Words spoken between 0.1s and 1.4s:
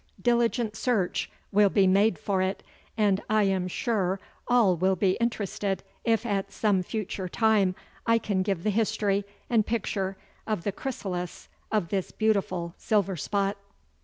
Diligent search